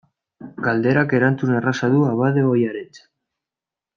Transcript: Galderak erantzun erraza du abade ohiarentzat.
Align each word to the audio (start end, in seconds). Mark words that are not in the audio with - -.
Galderak 0.67 1.13
erantzun 1.17 1.53
erraza 1.59 1.91
du 1.95 2.01
abade 2.13 2.47
ohiarentzat. 2.55 3.05